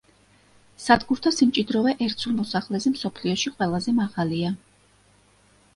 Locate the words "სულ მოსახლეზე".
2.25-2.93